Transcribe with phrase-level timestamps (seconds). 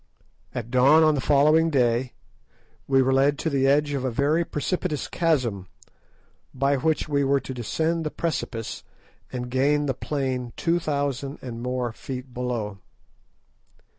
[0.55, 2.13] At dawn on the following day,
[2.87, 5.67] we were led to the edge of a very precipitous chasm,
[6.55, 8.83] by which we were to descend the precipice,
[9.31, 12.79] and gain the plain two thousand and more feet below.